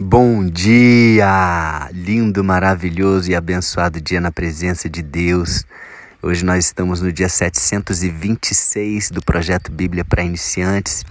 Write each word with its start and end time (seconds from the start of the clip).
Bom 0.00 0.46
dia! 0.46 1.90
Lindo, 1.92 2.44
maravilhoso 2.44 3.32
e 3.32 3.34
abençoado 3.34 4.00
dia 4.00 4.20
na 4.20 4.30
presença 4.30 4.88
de 4.88 5.02
Deus. 5.02 5.66
Hoje 6.22 6.44
nós 6.44 6.66
estamos 6.66 7.02
no 7.02 7.12
dia 7.12 7.28
726 7.28 9.10
do 9.10 9.20
projeto 9.20 9.72
Bíblia 9.72 10.04
para 10.04 10.22
Iniciantes 10.22 11.04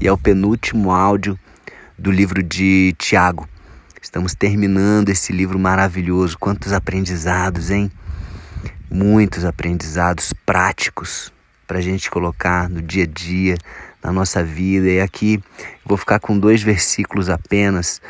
e 0.00 0.06
é 0.06 0.12
o 0.12 0.16
penúltimo 0.16 0.92
áudio 0.92 1.36
do 1.98 2.12
livro 2.12 2.40
de 2.40 2.94
Tiago. 2.96 3.48
Estamos 4.00 4.36
terminando 4.36 5.08
esse 5.08 5.32
livro 5.32 5.58
maravilhoso. 5.58 6.38
Quantos 6.38 6.72
aprendizados, 6.72 7.72
hein? 7.72 7.90
Muitos 8.88 9.44
aprendizados 9.44 10.32
práticos 10.46 11.32
para 11.66 11.78
a 11.78 11.82
gente 11.82 12.08
colocar 12.08 12.68
no 12.70 12.80
dia 12.80 13.02
a 13.02 13.06
dia, 13.06 13.56
na 14.02 14.12
nossa 14.12 14.44
vida. 14.44 14.88
E 14.88 15.00
aqui 15.00 15.42
vou 15.84 15.98
ficar 15.98 16.20
com 16.20 16.38
dois 16.38 16.62
versículos 16.62 17.28
apenas 17.28 18.00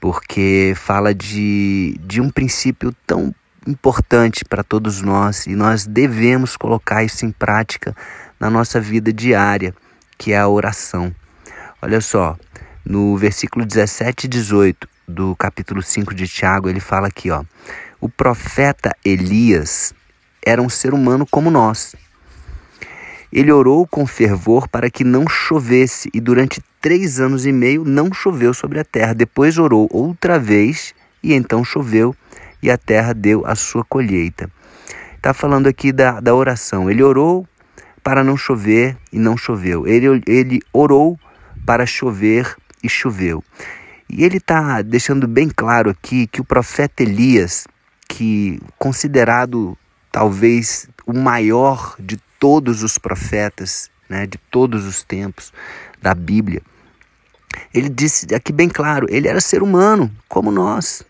porque 0.00 0.74
fala 0.76 1.14
de, 1.14 1.98
de 2.02 2.20
um 2.20 2.30
princípio 2.30 2.94
tão 3.06 3.34
importante 3.66 4.44
para 4.44 4.62
todos 4.62 5.02
nós 5.02 5.46
e 5.46 5.54
nós 5.56 5.86
devemos 5.86 6.56
colocar 6.56 7.02
isso 7.02 7.26
em 7.26 7.32
prática 7.32 7.94
na 8.38 8.48
nossa 8.48 8.80
vida 8.80 9.12
diária, 9.12 9.74
que 10.16 10.32
é 10.32 10.38
a 10.38 10.48
oração. 10.48 11.14
Olha 11.82 12.00
só, 12.00 12.36
no 12.84 13.16
versículo 13.16 13.66
17 13.66 14.24
e 14.24 14.28
18 14.28 14.88
do 15.08 15.34
capítulo 15.36 15.82
5 15.82 16.14
de 16.14 16.26
Tiago, 16.28 16.68
ele 16.68 16.80
fala 16.80 17.08
aqui, 17.08 17.30
ó: 17.30 17.44
O 18.00 18.08
profeta 18.08 18.94
Elias 19.04 19.94
era 20.44 20.62
um 20.62 20.68
ser 20.68 20.94
humano 20.94 21.26
como 21.28 21.50
nós. 21.50 21.94
Ele 23.32 23.52
orou 23.52 23.86
com 23.86 24.06
fervor 24.06 24.68
para 24.68 24.90
que 24.90 25.04
não 25.04 25.28
chovesse, 25.28 26.10
e 26.14 26.20
durante 26.20 26.62
três 26.80 27.20
anos 27.20 27.44
e 27.46 27.52
meio 27.52 27.84
não 27.84 28.12
choveu 28.12 28.54
sobre 28.54 28.78
a 28.78 28.84
terra. 28.84 29.14
Depois 29.14 29.58
orou 29.58 29.88
outra 29.90 30.38
vez, 30.38 30.94
e 31.22 31.32
então 31.32 31.64
choveu, 31.64 32.14
e 32.62 32.70
a 32.70 32.78
terra 32.78 33.12
deu 33.12 33.44
a 33.46 33.54
sua 33.54 33.84
colheita. 33.84 34.50
Está 35.16 35.34
falando 35.34 35.66
aqui 35.66 35.92
da, 35.92 36.20
da 36.20 36.34
oração. 36.34 36.90
Ele 36.90 37.02
orou 37.02 37.46
para 38.02 38.22
não 38.22 38.36
chover 38.36 38.96
e 39.12 39.18
não 39.18 39.36
choveu. 39.36 39.84
Ele, 39.86 40.22
ele 40.26 40.60
orou 40.72 41.18
para 41.66 41.84
chover 41.84 42.54
e 42.82 42.88
choveu. 42.88 43.42
E 44.08 44.24
ele 44.24 44.36
está 44.36 44.80
deixando 44.82 45.26
bem 45.26 45.48
claro 45.48 45.90
aqui 45.90 46.28
que 46.28 46.40
o 46.40 46.44
profeta 46.44 47.02
Elias, 47.02 47.66
que 48.08 48.60
considerado 48.78 49.76
talvez 50.12 50.88
o 51.04 51.12
maior 51.12 51.96
de 51.98 52.16
todos 52.46 52.84
os 52.84 52.96
profetas, 52.96 53.90
né, 54.08 54.24
de 54.24 54.38
todos 54.38 54.86
os 54.86 55.02
tempos 55.02 55.52
da 56.00 56.14
Bíblia. 56.14 56.62
Ele 57.74 57.88
disse 57.88 58.32
aqui 58.32 58.52
bem 58.52 58.68
claro: 58.68 59.08
ele 59.10 59.26
era 59.26 59.40
ser 59.40 59.64
humano, 59.64 60.08
como 60.28 60.52
nós. 60.52 61.02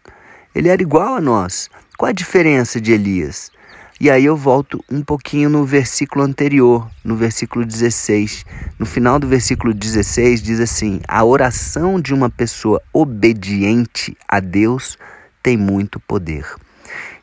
Ele 0.55 0.71
era 0.71 0.81
igual 0.81 1.17
a 1.17 1.21
nós. 1.21 1.69
Qual 1.99 2.09
a 2.09 2.13
diferença 2.13 2.81
de 2.81 2.93
Elias? 2.93 3.53
E 4.01 4.11
aí 4.11 4.25
eu 4.25 4.35
volto 4.35 4.83
um 4.91 5.03
pouquinho 5.03 5.51
no 5.51 5.67
versículo 5.67 6.25
anterior, 6.25 6.91
no 7.05 7.17
versículo 7.17 7.67
16. 7.67 8.47
No 8.79 8.87
final 8.87 9.19
do 9.19 9.27
versículo 9.27 9.75
16 9.75 10.41
diz 10.41 10.59
assim: 10.59 11.03
A 11.07 11.23
oração 11.23 12.01
de 12.01 12.15
uma 12.15 12.31
pessoa 12.31 12.81
obediente 12.95 14.17
a 14.27 14.41
Deus 14.41 14.97
tem 15.43 15.55
muito 15.55 16.01
poder. 16.01 16.47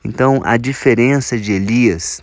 Então, 0.06 0.40
a 0.46 0.56
diferença 0.56 1.36
de 1.36 1.52
Elias 1.52 2.22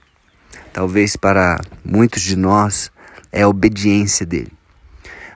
talvez 0.72 1.16
para 1.16 1.60
muitos 1.84 2.22
de 2.22 2.36
nós, 2.36 2.90
é 3.32 3.42
a 3.42 3.48
obediência 3.48 4.26
dele. 4.26 4.52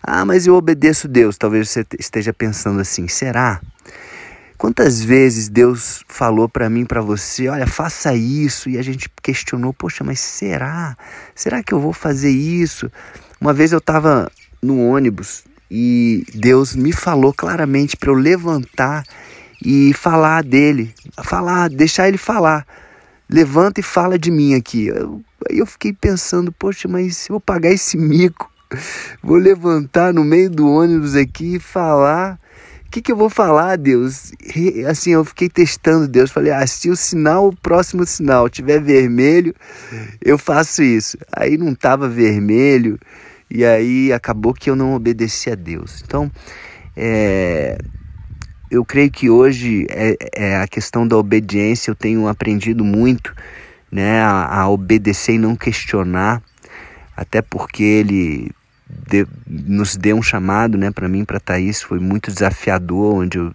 Ah, 0.02 0.24
mas 0.24 0.46
eu 0.46 0.54
obedeço 0.54 1.08
Deus. 1.08 1.38
Talvez 1.38 1.70
você 1.70 1.86
esteja 1.98 2.32
pensando 2.32 2.80
assim: 2.80 3.08
será? 3.08 3.60
Quantas 4.56 5.02
vezes 5.02 5.48
Deus 5.48 6.04
falou 6.08 6.48
para 6.48 6.70
mim, 6.70 6.84
para 6.84 7.00
você, 7.00 7.48
olha, 7.48 7.66
faça 7.66 8.14
isso, 8.14 8.70
e 8.70 8.78
a 8.78 8.82
gente 8.82 9.10
questionou, 9.22 9.74
poxa, 9.74 10.04
mas 10.04 10.20
será? 10.20 10.96
Será 11.34 11.62
que 11.62 11.74
eu 11.74 11.80
vou 11.80 11.92
fazer 11.92 12.30
isso? 12.30 12.90
Uma 13.40 13.52
vez 13.52 13.72
eu 13.72 13.78
estava 13.78 14.30
no 14.62 14.80
ônibus 14.80 15.44
e 15.70 16.24
Deus 16.34 16.74
me 16.74 16.92
falou 16.92 17.34
claramente 17.34 17.96
para 17.96 18.10
eu 18.10 18.14
levantar 18.14 19.04
e 19.62 19.92
falar 19.92 20.42
dele, 20.42 20.94
falar, 21.22 21.68
deixar 21.68 22.08
ele 22.08 22.16
falar 22.16 22.66
levanta 23.34 23.80
e 23.80 23.82
fala 23.82 24.16
de 24.16 24.30
mim 24.30 24.54
aqui. 24.54 24.86
Eu, 24.86 25.20
aí 25.50 25.58
eu 25.58 25.66
fiquei 25.66 25.92
pensando, 25.92 26.52
poxa, 26.52 26.86
mas 26.86 27.16
se 27.16 27.32
eu 27.32 27.40
pagar 27.40 27.72
esse 27.72 27.96
mico, 27.96 28.48
vou 29.20 29.36
levantar 29.36 30.14
no 30.14 30.22
meio 30.22 30.48
do 30.48 30.70
ônibus 30.70 31.16
aqui 31.16 31.56
e 31.56 31.60
falar. 31.60 32.38
O 32.86 32.90
que, 32.94 33.02
que 33.02 33.10
eu 33.10 33.16
vou 33.16 33.28
falar, 33.28 33.76
Deus? 33.76 34.30
Assim, 34.88 35.10
eu 35.10 35.24
fiquei 35.24 35.48
testando 35.48 36.06
Deus. 36.06 36.30
Falei, 36.30 36.52
ah, 36.52 36.64
se 36.64 36.88
o 36.88 36.94
sinal, 36.94 37.48
o 37.48 37.56
próximo 37.56 38.06
sinal 38.06 38.48
tiver 38.48 38.80
vermelho, 38.80 39.52
eu 40.24 40.38
faço 40.38 40.80
isso. 40.80 41.18
Aí 41.32 41.58
não 41.58 41.72
estava 41.72 42.08
vermelho, 42.08 42.96
e 43.50 43.64
aí 43.64 44.12
acabou 44.12 44.54
que 44.54 44.70
eu 44.70 44.76
não 44.76 44.94
obedeci 44.94 45.50
a 45.50 45.56
Deus. 45.56 46.04
Então, 46.06 46.30
é, 46.96 47.78
eu 48.74 48.84
creio 48.84 49.10
que 49.10 49.30
hoje 49.30 49.86
é, 49.90 50.16
é, 50.34 50.56
a 50.56 50.66
questão 50.66 51.06
da 51.06 51.16
obediência 51.16 51.90
eu 51.90 51.94
tenho 51.94 52.26
aprendido 52.26 52.84
muito, 52.84 53.34
né, 53.90 54.20
a, 54.20 54.60
a 54.62 54.68
obedecer 54.68 55.34
e 55.34 55.38
não 55.38 55.54
questionar, 55.54 56.42
até 57.16 57.40
porque 57.40 57.82
ele 57.82 58.50
de, 58.88 59.26
nos 59.46 59.96
deu 59.96 60.16
um 60.16 60.22
chamado, 60.22 60.76
né, 60.76 60.90
para 60.90 61.08
mim, 61.08 61.24
para 61.24 61.40
Thaís, 61.40 61.82
foi 61.82 61.98
muito 61.98 62.32
desafiador, 62.32 63.16
onde 63.16 63.38
eu 63.38 63.54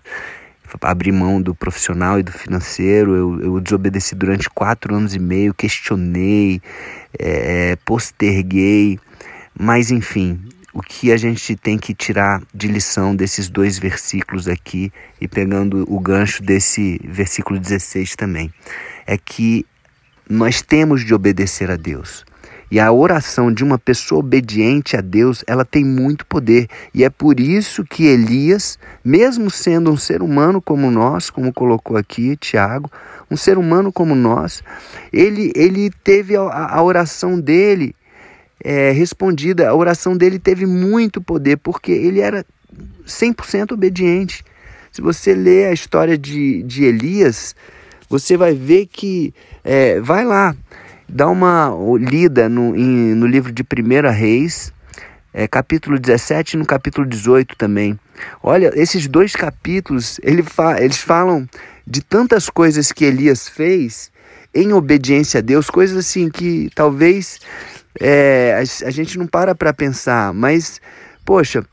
abri 0.82 1.12
mão 1.12 1.42
do 1.42 1.54
profissional 1.54 2.20
e 2.20 2.24
do 2.24 2.32
financeiro, 2.32 3.16
eu, 3.16 3.42
eu 3.42 3.60
desobedeci 3.60 4.16
durante 4.16 4.50
quatro 4.50 4.96
anos 4.96 5.16
e 5.16 5.20
meio, 5.20 5.54
questionei, 5.54 6.62
é, 7.18 7.76
posterguei, 7.84 9.00
mas 9.60 9.92
enfim, 9.92 10.40
o 10.80 10.82
que 10.82 11.12
a 11.12 11.18
gente 11.18 11.58
tem 11.58 11.78
que 11.78 11.94
tirar 11.94 12.42
de 12.54 12.70
lição 12.70 13.14
desses 13.14 13.50
dois 13.50 13.78
versículos 13.78 14.48
aqui 14.48 14.94
e 15.20 15.28
pegando 15.28 15.84
o 15.94 16.00
gancho 16.00 16.42
desse 16.42 17.02
versículo 17.04 17.60
16 17.60 18.16
também, 18.16 18.50
é 19.06 19.18
que 19.18 19.66
nós 20.30 20.62
temos 20.62 21.04
de 21.04 21.14
obedecer 21.14 21.70
a 21.70 21.76
Deus. 21.76 22.24
E 22.72 22.80
a 22.80 22.92
oração 22.94 23.52
de 23.52 23.62
uma 23.62 23.78
pessoa 23.78 24.20
obediente 24.20 24.96
a 24.96 25.02
Deus, 25.02 25.44
ela 25.48 25.66
tem 25.66 25.84
muito 25.84 26.26
poder. 26.26 26.68
E 26.94 27.04
é 27.04 27.10
por 27.10 27.40
isso 27.40 27.84
que 27.84 28.06
Elias, 28.06 28.80
mesmo 29.04 29.50
sendo 29.50 29.92
um 29.92 29.98
ser 29.98 30.22
humano 30.22 30.62
como 30.62 30.90
nós, 30.90 31.30
como 31.30 31.52
colocou 31.52 31.98
aqui 31.98 32.38
Tiago, 32.38 32.90
um 33.30 33.36
ser 33.36 33.58
humano 33.58 33.92
como 33.92 34.16
nós, 34.16 34.64
ele, 35.12 35.52
ele 35.56 35.90
teve 36.04 36.38
a, 36.38 36.42
a 36.42 36.82
oração 36.82 37.38
dele 37.38 37.96
é, 38.64 38.92
respondida. 38.92 39.70
A 39.70 39.76
oração 39.76 40.16
dele 40.16 40.40
teve 40.40 40.66
muito 40.66 41.22
poder, 41.22 41.58
porque 41.58 41.92
ele 41.92 42.20
era 42.20 42.46
100% 43.06 43.72
obediente. 43.72 44.44
Se 44.92 45.02
você 45.02 45.34
ler 45.34 45.68
a 45.68 45.74
história 45.74 46.18
de, 46.18 46.64
de 46.64 46.84
Elias, 46.84 47.56
você 48.10 48.36
vai 48.36 48.54
ver 48.54 48.88
que. 48.88 49.34
É, 49.64 50.00
vai 50.00 50.26
lá, 50.26 50.56
dá 51.08 51.28
uma 51.28 51.72
lida 52.00 52.50
no, 52.50 52.76
em, 52.76 53.14
no 53.14 53.28
livro 53.28 53.52
de 53.52 53.62
1 53.64 54.10
Reis, 54.12 54.74
é, 55.34 55.48
capítulo 55.48 56.00
17 56.00 56.56
e 56.56 56.58
no 56.60 56.66
capítulo 56.66 57.06
18 57.08 57.56
também. 57.56 58.00
Olha, 58.42 58.72
esses 58.76 59.08
dois 59.08 59.36
capítulos, 59.36 60.20
ele 60.24 60.44
fa 60.44 60.82
eles 60.82 60.98
falam 60.98 61.48
de 61.86 62.02
tantas 62.02 62.50
coisas 62.50 62.92
que 62.92 63.06
Elias 63.06 63.48
fez 63.48 64.12
em 64.54 64.74
obediência 64.74 65.40
a 65.40 65.42
Deus, 65.42 65.70
coisas 65.70 65.98
assim 65.98 66.30
que 66.30 66.70
talvez 66.74 67.40
é, 68.00 68.56
a, 68.56 68.88
a 68.88 68.92
gente 68.92 69.18
não 69.18 69.28
para 69.28 69.56
para 69.56 69.74
pensar, 69.74 70.34
mas, 70.34 70.82
poxa, 71.26 71.64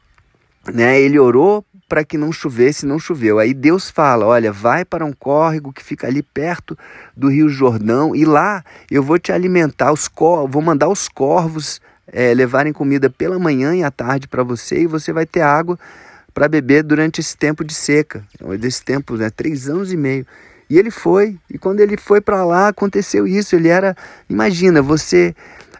né, 0.73 1.01
ele 1.01 1.19
orou 1.19 1.65
para 1.89 2.05
que 2.05 2.19
não 2.19 2.33
chovesse, 2.33 2.87
não 2.87 2.99
choveu. 2.99 3.39
Aí 3.39 3.55
Deus 3.55 3.91
fala: 3.91 4.27
Olha, 4.27 4.53
vai 4.53 4.85
para 4.85 5.05
um 5.05 5.13
córrego 5.13 5.73
que 5.73 5.83
fica 5.83 6.07
ali 6.07 6.23
perto 6.23 6.77
do 7.17 7.29
Rio 7.29 7.49
Jordão 7.49 8.15
e 8.15 8.25
lá 8.25 8.65
eu 8.91 9.03
vou 9.03 9.19
te 9.19 9.33
alimentar. 9.33 9.93
Os 9.93 10.09
cor 10.09 10.49
vou 10.49 10.63
mandar 10.63 10.89
os 10.89 11.09
corvos 11.09 11.81
é, 12.09 12.33
levarem 12.35 12.73
comida 12.73 13.09
pela 13.09 13.39
manhã 13.39 13.75
e 13.75 13.83
à 13.83 13.91
tarde 13.91 14.29
para 14.29 14.43
você 14.43 14.83
e 14.83 14.87
você 14.87 15.13
vai 15.13 15.27
ter 15.27 15.43
água 15.43 15.79
para 16.35 16.49
beber 16.49 16.83
durante 16.83 17.21
esse 17.21 17.37
tempo 17.37 17.65
de 17.65 17.73
seca, 17.73 18.23
desse 18.61 18.85
tempo, 18.85 19.17
né, 19.17 19.31
três 19.31 19.69
anos 19.71 19.93
e 19.93 19.97
meio. 19.97 20.27
E 20.69 20.79
ele 20.79 20.91
foi, 20.91 21.39
e 21.49 21.57
quando 21.57 21.81
ele 21.81 21.97
foi 21.97 22.21
para 22.21 22.45
lá 22.45 22.69
aconteceu 22.69 23.27
isso. 23.27 23.55
Ele 23.55 23.69
era, 23.69 23.97
imagina, 24.29 24.83
você 24.83 25.35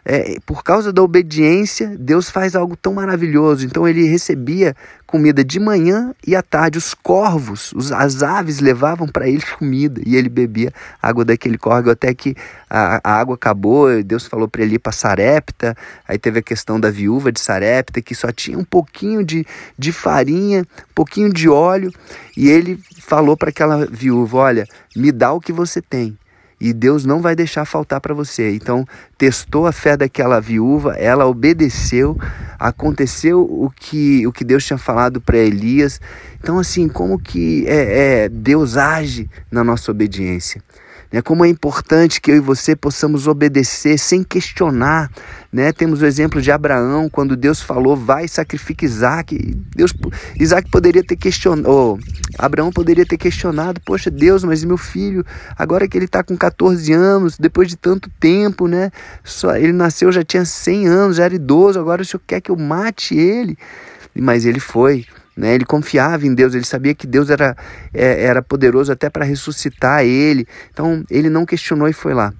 é, 0.09 0.37
por 0.45 0.63
causa 0.63 0.93
da 0.93 1.03
obediência, 1.03 1.93
Deus 1.99 2.29
faz 2.29 2.55
algo 2.55 2.77
tão 2.77 2.93
maravilhoso. 2.93 3.65
Então 3.65 3.85
ele 3.85 4.07
recebia 4.07 4.73
comida 5.05 5.43
de 5.43 5.59
manhã 5.59 6.15
e 6.25 6.33
à 6.33 6.41
tarde. 6.41 6.77
Os 6.77 6.93
corvos, 6.93 7.73
os, 7.73 7.91
as 7.91 8.23
aves 8.23 8.61
levavam 8.61 9.05
para 9.05 9.27
ele 9.27 9.43
comida 9.59 10.01
e 10.05 10.15
ele 10.15 10.29
bebia 10.29 10.71
água 11.01 11.25
daquele 11.25 11.57
córrego 11.57 11.91
até 11.91 12.13
que 12.13 12.37
a, 12.69 13.01
a 13.03 13.19
água 13.19 13.35
acabou. 13.35 14.01
Deus 14.01 14.25
falou 14.25 14.47
para 14.47 14.61
ele 14.61 14.75
ir 14.75 14.79
para 14.79 14.93
Sarepta. 14.93 15.75
Aí 16.07 16.17
teve 16.17 16.39
a 16.39 16.43
questão 16.43 16.79
da 16.79 16.89
viúva 16.89 17.29
de 17.29 17.41
Sarepta 17.41 18.01
que 18.01 18.15
só 18.15 18.31
tinha 18.31 18.57
um 18.57 18.63
pouquinho 18.63 19.25
de, 19.25 19.45
de 19.77 19.91
farinha, 19.91 20.61
um 20.61 20.93
pouquinho 20.95 21.33
de 21.33 21.49
óleo. 21.49 21.91
E 22.37 22.47
ele 22.47 22.79
falou 22.97 23.35
para 23.35 23.49
aquela 23.49 23.85
viúva: 23.85 24.37
Olha, 24.37 24.65
me 24.95 25.11
dá 25.11 25.33
o 25.33 25.41
que 25.41 25.51
você 25.51 25.81
tem 25.81 26.17
e 26.59 26.73
Deus 26.73 27.05
não 27.05 27.21
vai 27.21 27.35
deixar 27.35 27.65
faltar 27.65 28.01
para 28.01 28.13
você. 28.13 28.51
Então, 28.55 28.85
testou 29.17 29.67
a 29.67 29.71
fé 29.71 29.95
daquela 29.95 30.39
viúva, 30.39 30.93
ela 30.95 31.27
obedeceu, 31.27 32.17
aconteceu 32.57 33.41
o 33.41 33.69
que, 33.69 34.25
o 34.25 34.31
que 34.31 34.43
Deus 34.43 34.65
tinha 34.65 34.77
falado 34.77 35.21
para 35.21 35.37
Elias. 35.37 36.01
Então, 36.41 36.57
assim, 36.57 36.87
como 36.87 37.19
que 37.19 37.65
é, 37.67 38.23
é, 38.23 38.29
Deus 38.29 38.75
age 38.75 39.29
na 39.51 39.63
nossa 39.63 39.91
obediência? 39.91 40.61
Né? 41.11 41.21
Como 41.21 41.45
é 41.45 41.49
importante 41.49 42.19
que 42.19 42.31
eu 42.31 42.35
e 42.35 42.39
você 42.39 42.75
possamos 42.75 43.27
obedecer 43.27 43.97
sem 43.97 44.23
questionar. 44.23 45.09
Né? 45.51 45.71
Temos 45.71 46.01
o 46.01 46.05
exemplo 46.05 46.41
de 46.41 46.51
Abraão, 46.51 47.09
quando 47.09 47.35
Deus 47.35 47.61
falou, 47.61 47.95
vai 47.95 48.27
sacrifica 48.27 48.85
Isaac. 48.85 49.37
Deus, 49.75 49.93
Isaac 50.39 50.69
poderia 50.69 51.03
ter 51.03 51.15
questionado, 51.15 51.69
oh, 51.69 51.97
Abraão 52.37 52.71
poderia 52.71 53.05
ter 53.05 53.17
questionado, 53.17 53.79
poxa 53.81 54.11
Deus, 54.11 54.43
mas 54.43 54.63
meu 54.63 54.77
filho, 54.77 55.25
agora 55.57 55.87
que 55.87 55.97
ele 55.97 56.05
está 56.05 56.23
com 56.23 56.35
14 56.35 56.91
anos, 56.93 57.37
depois 57.37 57.67
de 57.67 57.77
tanto 57.77 58.09
tempo, 58.19 58.67
né? 58.67 58.91
Só, 59.23 59.55
ele 59.55 59.73
nasceu, 59.73 60.11
já 60.11 60.23
tinha 60.23 60.45
100 60.45 60.87
anos, 60.87 61.17
já 61.17 61.25
era 61.25 61.35
idoso, 61.35 61.79
agora 61.79 62.01
o 62.01 62.05
senhor 62.05 62.21
quer 62.27 62.41
que 62.41 62.51
eu 62.51 62.57
mate 62.57 63.15
ele? 63.15 63.57
Mas 64.13 64.45
ele 64.45 64.59
foi, 64.59 65.05
né? 65.37 65.53
Ele 65.53 65.63
confiava 65.63 66.25
em 66.25 66.33
Deus, 66.33 66.55
ele 66.55 66.65
sabia 66.65 66.95
que 66.95 67.05
Deus 67.05 67.29
era, 67.29 67.55
é, 67.93 68.23
era 68.23 68.41
poderoso 68.41 68.91
até 68.91 69.09
para 69.09 69.23
ressuscitar 69.23 70.03
ele. 70.03 70.47
Então 70.73 71.05
ele 71.09 71.29
não 71.29 71.45
questionou 71.45 71.87
e 71.87 71.93
foi 71.93 72.13
lá. 72.13 72.33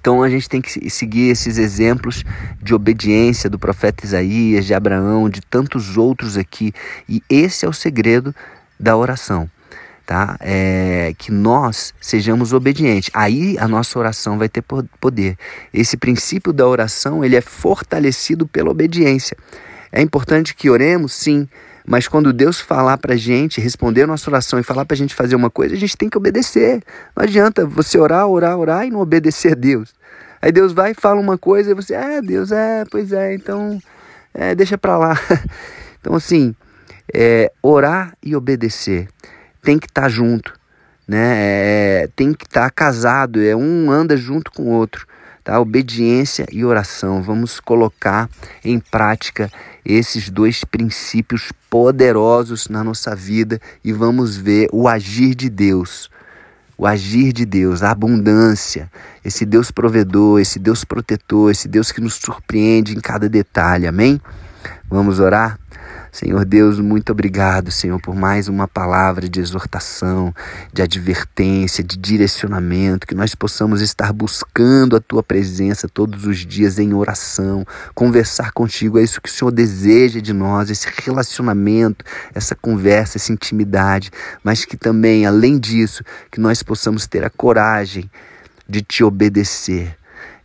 Então 0.00 0.22
a 0.22 0.30
gente 0.30 0.48
tem 0.48 0.62
que 0.62 0.88
seguir 0.88 1.28
esses 1.28 1.58
exemplos 1.58 2.24
de 2.62 2.74
obediência 2.74 3.50
do 3.50 3.58
profeta 3.58 4.06
Isaías, 4.06 4.64
de 4.64 4.72
Abraão, 4.72 5.28
de 5.28 5.42
tantos 5.42 5.98
outros 5.98 6.38
aqui. 6.38 6.72
E 7.06 7.22
esse 7.28 7.66
é 7.66 7.68
o 7.68 7.72
segredo 7.72 8.34
da 8.80 8.96
oração. 8.96 9.50
Tá? 10.06 10.38
É, 10.40 11.12
que 11.18 11.30
nós 11.30 11.92
sejamos 12.00 12.54
obedientes. 12.54 13.10
Aí 13.12 13.58
a 13.58 13.68
nossa 13.68 13.98
oração 13.98 14.38
vai 14.38 14.48
ter 14.48 14.64
poder. 14.98 15.36
Esse 15.74 15.98
princípio 15.98 16.50
da 16.50 16.66
oração 16.66 17.22
ele 17.22 17.36
é 17.36 17.42
fortalecido 17.42 18.46
pela 18.48 18.70
obediência. 18.70 19.36
É 19.92 20.00
importante 20.00 20.54
que 20.54 20.70
oremos, 20.70 21.12
sim, 21.12 21.46
mas 21.88 22.06
quando 22.06 22.34
Deus 22.34 22.60
falar 22.60 22.98
para 22.98 23.14
a 23.14 23.16
gente, 23.16 23.62
responder 23.62 24.02
a 24.02 24.06
nossa 24.06 24.28
oração 24.28 24.58
e 24.58 24.62
falar 24.62 24.84
para 24.84 24.94
a 24.94 24.98
gente 24.98 25.14
fazer 25.14 25.34
uma 25.34 25.48
coisa, 25.48 25.74
a 25.74 25.78
gente 25.78 25.96
tem 25.96 26.10
que 26.10 26.18
obedecer. 26.18 26.82
Não 27.16 27.24
adianta 27.24 27.64
você 27.64 27.98
orar, 27.98 28.26
orar, 28.26 28.58
orar 28.58 28.86
e 28.86 28.90
não 28.90 29.00
obedecer 29.00 29.52
a 29.52 29.54
Deus. 29.54 29.94
Aí 30.42 30.52
Deus 30.52 30.74
vai 30.74 30.90
e 30.90 30.94
fala 30.94 31.18
uma 31.18 31.38
coisa 31.38 31.70
e 31.70 31.74
você, 31.74 31.94
é, 31.94 32.20
Deus, 32.20 32.52
é, 32.52 32.84
pois 32.90 33.10
é, 33.10 33.34
então, 33.34 33.80
é, 34.34 34.54
deixa 34.54 34.76
para 34.76 34.98
lá. 34.98 35.18
Então, 36.00 36.14
assim, 36.14 36.54
é, 37.12 37.50
orar 37.60 38.16
e 38.22 38.36
obedecer 38.36 39.08
tem 39.60 39.80
que 39.80 39.86
estar 39.86 40.02
tá 40.02 40.08
junto, 40.08 40.54
né? 41.08 41.34
É, 41.34 42.08
tem 42.14 42.32
que 42.32 42.44
estar 42.44 42.66
tá 42.66 42.70
casado, 42.70 43.42
é 43.42 43.56
um 43.56 43.90
anda 43.90 44.16
junto 44.16 44.52
com 44.52 44.62
o 44.62 44.70
outro 44.70 45.07
tá? 45.48 45.58
Obediência 45.58 46.46
e 46.52 46.62
oração. 46.62 47.22
Vamos 47.22 47.58
colocar 47.58 48.28
em 48.62 48.78
prática 48.78 49.50
esses 49.82 50.28
dois 50.28 50.62
princípios 50.62 51.50
poderosos 51.70 52.68
na 52.68 52.84
nossa 52.84 53.16
vida 53.16 53.58
e 53.82 53.90
vamos 53.90 54.36
ver 54.36 54.68
o 54.70 54.86
agir 54.86 55.34
de 55.34 55.48
Deus. 55.48 56.10
O 56.76 56.86
agir 56.86 57.32
de 57.32 57.46
Deus, 57.46 57.82
a 57.82 57.90
abundância, 57.90 58.90
esse 59.24 59.46
Deus 59.46 59.70
provedor, 59.70 60.38
esse 60.38 60.58
Deus 60.58 60.84
protetor, 60.84 61.50
esse 61.50 61.66
Deus 61.66 61.90
que 61.90 62.00
nos 62.00 62.14
surpreende 62.14 62.94
em 62.94 63.00
cada 63.00 63.26
detalhe. 63.26 63.86
Amém? 63.86 64.20
Vamos 64.88 65.18
orar? 65.18 65.58
Senhor 66.10 66.44
Deus, 66.44 66.80
muito 66.80 67.12
obrigado, 67.12 67.70
Senhor, 67.70 68.00
por 68.00 68.14
mais 68.14 68.48
uma 68.48 68.66
palavra 68.66 69.28
de 69.28 69.40
exortação, 69.40 70.34
de 70.72 70.82
advertência, 70.82 71.84
de 71.84 71.96
direcionamento, 71.96 73.06
que 73.06 73.14
nós 73.14 73.34
possamos 73.34 73.80
estar 73.82 74.12
buscando 74.12 74.96
a 74.96 75.00
tua 75.00 75.22
presença 75.22 75.88
todos 75.88 76.24
os 76.24 76.38
dias 76.38 76.78
em 76.78 76.94
oração, 76.94 77.64
conversar 77.94 78.52
contigo, 78.52 78.98
é 78.98 79.02
isso 79.02 79.20
que 79.20 79.28
o 79.28 79.32
Senhor 79.32 79.50
deseja 79.50 80.20
de 80.20 80.32
nós, 80.32 80.70
esse 80.70 80.88
relacionamento, 81.04 82.04
essa 82.34 82.54
conversa, 82.54 83.18
essa 83.18 83.32
intimidade, 83.32 84.10
mas 84.42 84.64
que 84.64 84.76
também, 84.76 85.26
além 85.26 85.58
disso, 85.58 86.02
que 86.30 86.40
nós 86.40 86.62
possamos 86.62 87.06
ter 87.06 87.24
a 87.24 87.30
coragem 87.30 88.10
de 88.68 88.82
te 88.82 89.04
obedecer, 89.04 89.96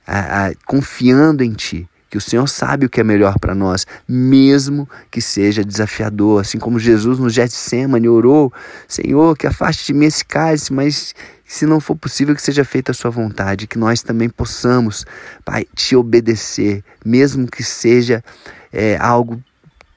a, 0.06 0.48
a, 0.48 0.52
confiando 0.66 1.44
em 1.44 1.54
ti 1.54 1.88
que 2.14 2.18
o 2.20 2.22
Senhor 2.22 2.48
sabe 2.48 2.86
o 2.86 2.90
que 2.90 3.02
é 3.02 3.04
melhor 3.04 3.40
para 3.40 3.56
nós, 3.56 3.88
mesmo 4.08 4.88
que 5.10 5.20
seja 5.20 5.66
desafiador. 5.66 6.42
Assim 6.42 6.60
como 6.60 6.78
Jesus 6.78 7.18
no 7.18 7.28
Getsemane 7.28 8.08
orou, 8.08 8.54
Senhor, 8.88 9.36
que 9.36 9.48
afaste 9.48 9.88
de 9.88 9.98
mim 9.98 10.06
esse 10.06 10.24
cálice, 10.24 10.72
mas 10.72 11.16
se 11.44 11.66
não 11.66 11.80
for 11.80 11.96
possível 11.96 12.36
que 12.36 12.42
seja 12.44 12.64
feita 12.64 12.92
a 12.92 12.94
sua 12.94 13.10
vontade, 13.10 13.66
que 13.66 13.80
nós 13.80 14.04
também 14.04 14.30
possamos, 14.30 15.08
Pai, 15.44 15.66
te 15.76 15.96
obedecer, 15.96 16.84
mesmo 17.04 17.48
que 17.48 17.64
seja 17.64 18.24
é, 18.72 18.96
algo 18.98 19.44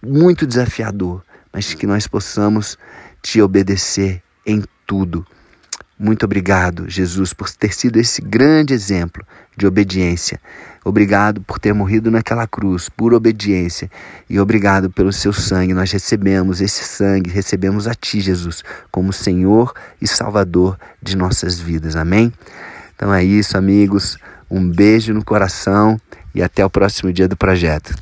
muito 0.03 0.47
desafiador, 0.47 1.23
mas 1.53 1.75
que 1.75 1.87
nós 1.87 2.07
possamos 2.07 2.79
te 3.21 3.43
obedecer 3.43 4.23
em 4.47 4.65
tudo. 4.87 5.27
Muito 5.99 6.25
obrigado, 6.25 6.91
Jesus, 6.91 7.33
por 7.33 7.49
ter 7.51 7.73
sido 7.73 7.99
esse 7.99 8.21
grande 8.21 8.75
exemplo 8.75 9.25
de 9.57 9.67
obediência. 9.67 10.39
Obrigado 10.85 11.41
por 11.41 11.59
ter 11.59 11.73
morrido 11.73 12.11
naquela 12.11 12.47
cruz, 12.47 12.89
por 12.89 13.15
obediência. 13.15 13.91
E 14.29 14.39
obrigado 14.39 14.91
pelo 14.91 15.11
seu 15.11 15.33
sangue. 15.33 15.73
Nós 15.73 15.91
recebemos 15.91 16.61
esse 16.61 16.85
sangue, 16.85 17.31
recebemos 17.31 17.89
a 17.89 17.95
Ti, 17.95 18.21
Jesus, 18.21 18.63
como 18.91 19.13
Senhor 19.13 19.73
e 20.01 20.07
Salvador 20.07 20.79
de 21.03 21.17
nossas 21.17 21.59
vidas. 21.59 21.97
Amém? 21.97 22.33
Então 22.95 23.13
é 23.13 23.25
isso, 23.25 23.57
amigos. 23.57 24.19
Um 24.51 24.69
beijo 24.69 25.15
no 25.15 25.25
coração 25.25 25.99
e 26.35 26.43
até 26.43 26.65
o 26.65 26.71
próximo 26.71 27.11
dia 27.13 27.27
do 27.27 27.37
projeto. 27.37 27.95